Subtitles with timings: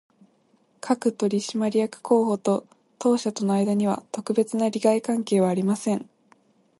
[0.79, 2.65] 各取締役候補と
[2.97, 6.09] 当社との間には、特別な利害関係はありません